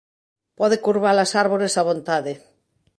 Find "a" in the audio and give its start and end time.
1.75-1.87